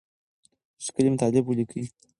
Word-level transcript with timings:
ښکلي 0.85 1.09
مطالب 1.13 1.43
ولیکئ. 1.47 1.83